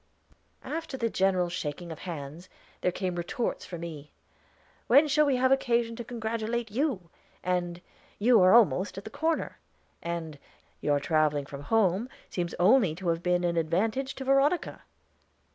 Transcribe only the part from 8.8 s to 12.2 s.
at the corner." And, "Your traveling from home